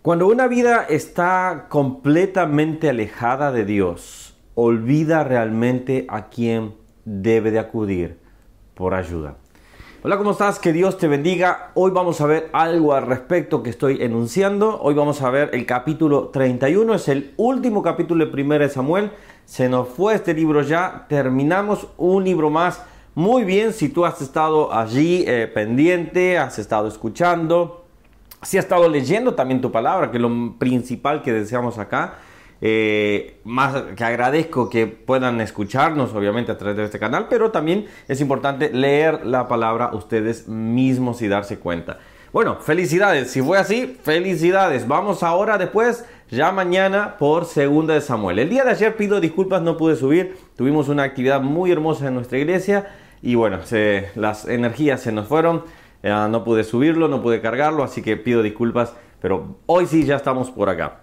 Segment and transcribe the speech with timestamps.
[0.00, 6.74] Cuando una vida está completamente alejada de Dios, olvida realmente a quién
[7.04, 8.16] debe de acudir
[8.74, 9.34] por ayuda.
[10.04, 10.60] Hola, ¿cómo estás?
[10.60, 11.72] Que Dios te bendiga.
[11.74, 14.80] Hoy vamos a ver algo al respecto que estoy enunciando.
[14.80, 19.10] Hoy vamos a ver el capítulo 31, es el último capítulo de 1 de Samuel.
[19.46, 22.84] Se nos fue este libro ya, terminamos un libro más.
[23.16, 27.77] Muy bien, si tú has estado allí eh, pendiente, has estado escuchando,
[28.42, 32.18] si ha estado leyendo también tu palabra, que es lo principal que deseamos acá.
[32.60, 37.86] Eh, más que agradezco que puedan escucharnos, obviamente, a través de este canal, pero también
[38.08, 41.98] es importante leer la palabra ustedes mismos y darse cuenta.
[42.32, 43.30] Bueno, felicidades.
[43.30, 44.86] Si fue así, felicidades.
[44.86, 48.38] Vamos ahora después, ya mañana, por segunda de Samuel.
[48.38, 50.36] El día de ayer pido disculpas, no pude subir.
[50.56, 52.86] Tuvimos una actividad muy hermosa en nuestra iglesia
[53.22, 53.60] y bueno,
[54.14, 55.64] las energías se nos fueron.
[56.02, 60.16] Eh, no pude subirlo, no pude cargarlo, así que pido disculpas, pero hoy sí ya
[60.16, 61.00] estamos por acá.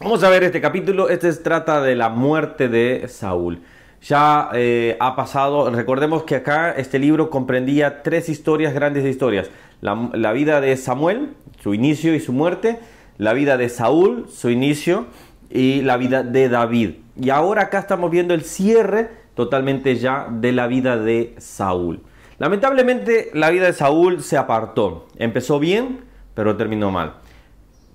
[0.00, 3.62] Vamos a ver este capítulo, este trata de la muerte de Saúl.
[4.02, 9.50] Ya eh, ha pasado, recordemos que acá este libro comprendía tres historias, grandes historias.
[9.80, 11.30] La, la vida de Samuel,
[11.62, 12.80] su inicio y su muerte,
[13.16, 15.06] la vida de Saúl, su inicio,
[15.54, 16.90] y la vida de David.
[17.18, 22.00] Y ahora acá estamos viendo el cierre totalmente ya de la vida de Saúl.
[22.38, 25.06] Lamentablemente la vida de Saúl se apartó.
[25.16, 26.00] Empezó bien,
[26.34, 27.14] pero terminó mal.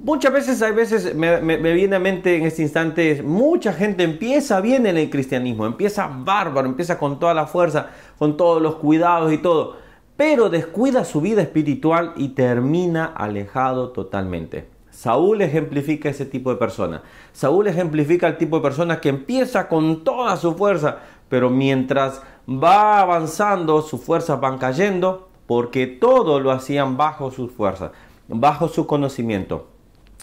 [0.00, 4.86] Muchas veces, hay veces me, viene a mente en este instante, mucha gente empieza bien
[4.86, 9.38] en el cristianismo, empieza bárbaro, empieza con toda la fuerza, con todos los cuidados y
[9.38, 9.76] todo,
[10.16, 14.68] pero descuida su vida espiritual y termina alejado totalmente.
[14.90, 17.02] Saúl ejemplifica ese tipo de persona.
[17.32, 23.00] Saúl ejemplifica el tipo de persona que empieza con toda su fuerza, pero mientras va
[23.00, 27.90] avanzando, sus fuerzas van cayendo, porque todo lo hacían bajo sus fuerzas,
[28.28, 29.68] bajo su conocimiento.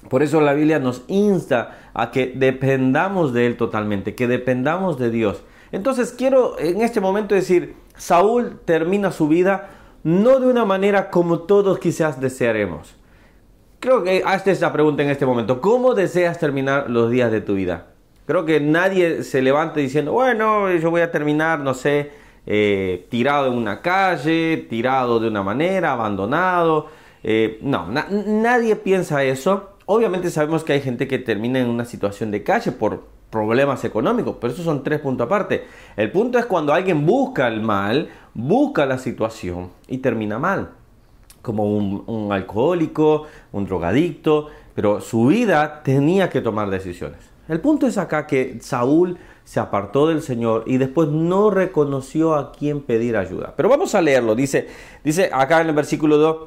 [0.10, 5.12] Por eso la Biblia nos insta a que dependamos de Él totalmente, que dependamos de
[5.12, 5.44] Dios.
[5.72, 9.70] Entonces quiero en este momento decir, Saúl termina su vida
[10.04, 12.96] no de una manera como todos quizás desearemos.
[13.80, 15.62] Creo que hazte esa pregunta en este momento.
[15.62, 17.88] ¿Cómo deseas terminar los días de tu vida?
[18.26, 22.12] Creo que nadie se levanta diciendo, bueno, yo voy a terminar, no sé,
[22.46, 26.88] eh, tirado en una calle, tirado de una manera, abandonado.
[27.24, 29.72] Eh, no, nadie piensa eso.
[29.86, 34.38] Obviamente sabemos que hay gente que termina en una situación de calle por problemas económicos,
[34.40, 35.66] pero eso son tres puntos aparte.
[35.96, 40.72] El punto es cuando alguien busca el mal, busca la situación y termina mal,
[41.42, 47.20] como un alcohólico, un drogadicto, pero su vida tenía que tomar decisiones.
[47.48, 49.18] El punto es acá que Saúl
[49.52, 53.54] se apartó del Señor y después no reconoció a quién pedir ayuda.
[53.58, 54.34] Pero vamos a leerlo.
[54.34, 54.70] Dice,
[55.04, 56.38] dice acá en el versículo 2,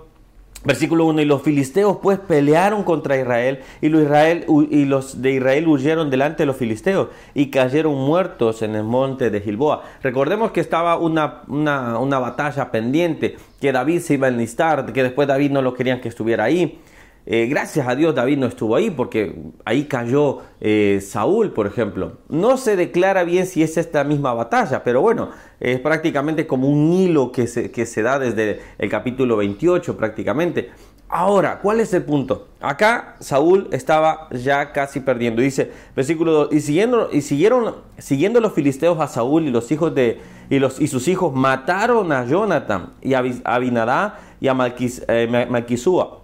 [0.65, 5.33] Versículo 1, y los filisteos pues pelearon contra Israel y los, Israel, y los de
[5.33, 9.83] Israel huyeron delante de los filisteos y cayeron muertos en el monte de Gilboa.
[10.03, 15.03] Recordemos que estaba una, una, una batalla pendiente, que David se iba a enlistar, que
[15.03, 16.81] después David no lo querían que estuviera ahí.
[17.27, 22.19] Eh, gracias a Dios David no estuvo ahí porque ahí cayó eh, Saúl, por ejemplo.
[22.29, 26.93] No se declara bien si es esta misma batalla, pero bueno, es prácticamente como un
[26.93, 30.71] hilo que se, que se da desde el capítulo 28 prácticamente.
[31.09, 32.49] Ahora, ¿cuál es el punto?
[32.61, 35.43] Acá Saúl estaba ya casi perdiendo.
[35.43, 39.95] Dice, versículo 2, y, siguiendo, y siguieron, siguiendo los filisteos a Saúl y los hijos
[39.95, 40.21] de,
[40.51, 45.47] y, los, y sus hijos mataron a Jonathan y a Abinadá y a Malquis, eh,
[45.49, 46.24] Malquisúa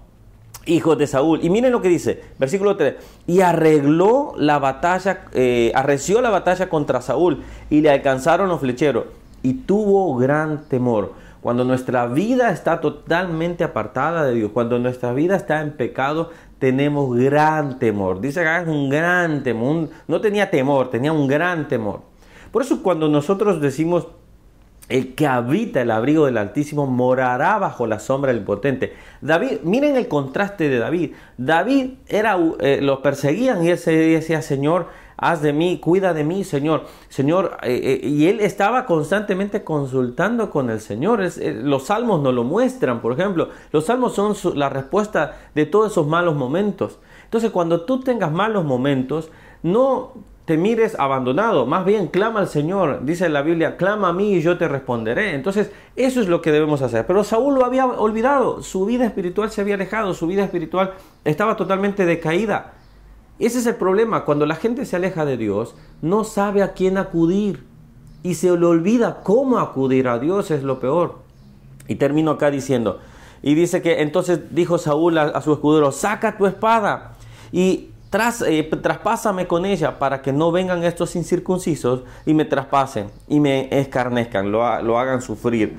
[0.67, 1.41] hijos de Saúl.
[1.43, 2.95] Y miren lo que dice, versículo 3,
[3.27, 9.05] y arregló la batalla, eh, arreció la batalla contra Saúl y le alcanzaron los flecheros
[9.43, 11.13] y tuvo gran temor.
[11.41, 17.17] Cuando nuestra vida está totalmente apartada de Dios, cuando nuestra vida está en pecado, tenemos
[17.17, 18.21] gran temor.
[18.21, 22.03] Dice que es un gran temor, no tenía temor, tenía un gran temor.
[22.53, 24.09] Por eso cuando nosotros decimos
[24.91, 28.93] el que habita el abrigo del Altísimo morará bajo la sombra del Potente.
[29.21, 31.13] David, miren el contraste de David.
[31.39, 36.43] David era, eh, lo perseguían y él decía, Señor, haz de mí, cuida de mí,
[36.43, 36.87] Señor.
[37.09, 41.21] Señor, eh, eh, y él estaba constantemente consultando con el Señor.
[41.63, 43.51] los salmos nos lo muestran, por ejemplo.
[43.71, 46.99] Los salmos son la respuesta de todos esos malos momentos.
[47.25, 49.31] Entonces, cuando tú tengas malos momentos,
[49.63, 50.15] no
[50.51, 54.43] te mires abandonado, más bien clama al Señor, dice la Biblia, clama a mí y
[54.43, 55.37] yo te responderé.
[55.37, 57.07] Entonces, eso es lo que debemos hacer.
[57.07, 60.95] Pero Saúl lo había olvidado, su vida espiritual se había alejado, su vida espiritual
[61.25, 62.73] estaba totalmente decaída.
[63.39, 66.99] Ese es el problema, cuando la gente se aleja de Dios, no sabe a quién
[66.99, 67.65] acudir
[68.25, 71.21] y se le olvida cómo acudir a Dios, es lo peor.
[71.87, 72.99] Y termino acá diciendo,
[73.41, 77.13] y dice que entonces dijo Saúl a, a su escudero, saca tu espada
[77.53, 83.07] y tras, eh, traspásame con ella para que no vengan estos incircuncisos y me traspasen
[83.29, 84.65] y me escarnezcan, lo,
[84.99, 85.77] hagan sufrir.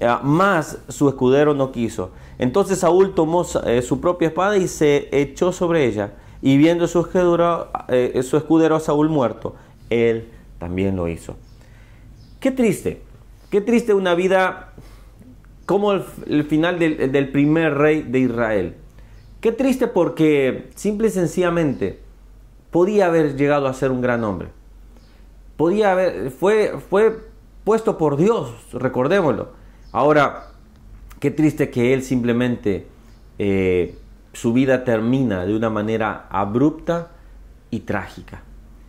[0.00, 2.10] Eh, más su escudero no quiso.
[2.38, 6.14] Entonces Saúl tomó eh, su propia espada y se echó sobre ella.
[6.40, 7.70] Y viendo su escudero,
[8.22, 9.54] su escudero Saúl muerto,
[9.88, 11.36] él también lo hizo.
[12.38, 13.00] Qué triste,
[13.50, 14.72] qué triste una vida
[15.64, 18.74] como el, final del, del primer rey de Israel
[19.44, 21.98] Qué triste porque simple y sencillamente
[22.70, 24.48] podía haber llegado a ser un gran hombre.
[25.58, 27.18] Podía haber, fue, fue
[27.62, 29.50] puesto por Dios, recordémoslo.
[29.92, 30.46] Ahora,
[31.20, 32.86] qué triste que él simplemente
[33.38, 33.98] eh,
[34.32, 37.10] su vida termina de una manera abrupta
[37.70, 38.40] y trágica.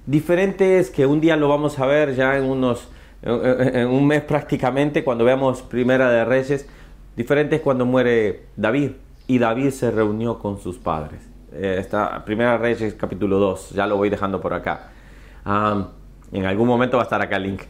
[0.06, 2.88] Diferente es que un día lo vamos a ver ya en unos
[3.24, 6.66] en un mes prácticamente cuando veamos Primera de Reyes.
[7.18, 8.92] Diferente es cuando muere David
[9.28, 11.22] y David se reunió con sus padres.
[11.52, 14.92] Eh, esta Primera Reyes capítulo 2, ya lo voy dejando por acá.
[16.32, 17.62] en algún momento va a estar acá el link.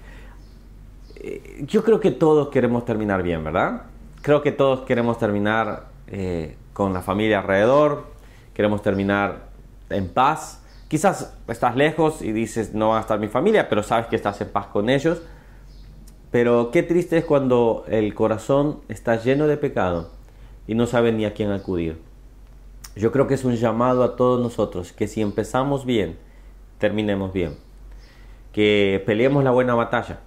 [1.15, 3.83] Eh, yo creo que todos queremos terminar bien, ¿verdad?
[4.21, 8.05] Creo que todos queremos terminar eh, con la familia alrededor,
[8.53, 9.49] queremos terminar
[9.89, 10.61] en paz.
[10.87, 14.39] Quizás estás lejos y dices, no va a estar mi familia, pero sabes que estás
[14.41, 15.21] en paz con ellos.
[16.31, 20.14] Pero qué triste es cuando el corazón está lleno de pecado
[20.67, 21.97] y no saben ni a quién acudir.
[22.95, 26.17] Yo creo que es un llamado a todos nosotros que si empezamos bien,
[26.77, 27.57] terminemos bien.
[28.53, 30.21] Que peleemos la buena batalla,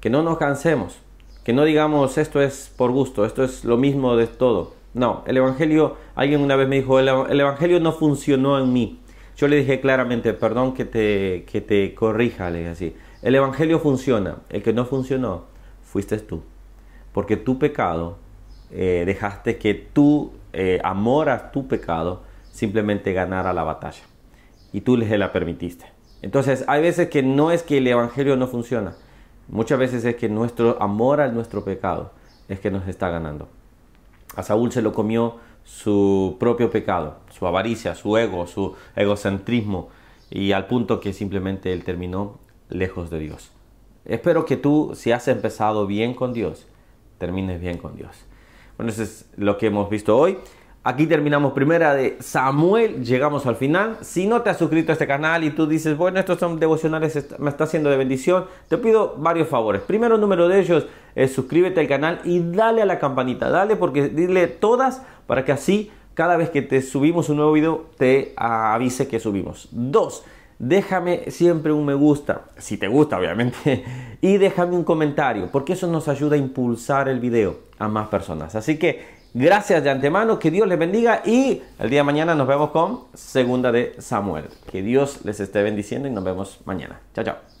[0.00, 0.98] que no nos cansemos,
[1.44, 4.74] que no digamos esto es por gusto, esto es lo mismo de todo.
[4.94, 7.08] No, el Evangelio, alguien una vez me dijo, el,
[7.40, 8.98] Evangelio no funcionó en mí.
[9.36, 12.96] Yo le dije claramente, perdón que te, que te corrija, le dije así.
[13.22, 15.44] El Evangelio funciona, el que no funcionó
[15.82, 16.42] fuiste tú.
[17.12, 18.18] Porque tu pecado
[18.70, 22.22] eh, dejaste que tu eh, amor a tu pecado
[22.52, 24.02] simplemente ganara la batalla.
[24.72, 25.86] Y tú le la permitiste.
[26.20, 28.96] Entonces, hay veces que no es que el Evangelio no funciona.
[29.48, 32.12] Muchas veces es que nuestro amor a nuestro pecado
[32.48, 33.48] es que nos está ganando.
[34.36, 39.88] A Saúl se lo comió su propio pecado, su avaricia, su ego, su egocentrismo,
[40.30, 42.38] y al punto que simplemente él terminó
[42.68, 43.52] lejos de Dios.
[44.04, 46.66] Espero que tú, si has empezado bien con Dios,
[47.18, 48.27] termines bien con Dios.
[48.78, 50.38] Bueno, eso es lo que hemos visto hoy.
[50.84, 53.98] Aquí terminamos primera de Samuel, llegamos al final.
[54.02, 57.26] Si no te has suscrito a este canal y tú dices, bueno, estos son devocionales,
[57.40, 59.82] me está haciendo de bendición, te pido varios favores.
[59.82, 60.86] Primero, número de ellos
[61.16, 65.50] es suscríbete al canal y dale a la campanita, dale porque dile todas para que
[65.50, 69.68] así cada vez que te subimos un nuevo video te avise que subimos.
[69.72, 70.22] Dos,
[70.58, 73.84] déjame siempre un me gusta, si te gusta obviamente,
[74.20, 78.54] y déjame un comentario, porque eso nos ayuda a impulsar el video a más personas.
[78.54, 82.46] Así que gracias de antemano, que Dios les bendiga y el día de mañana nos
[82.46, 84.46] vemos con Segunda de Samuel.
[84.70, 87.00] Que Dios les esté bendiciendo y nos vemos mañana.
[87.14, 87.57] Chao, chao.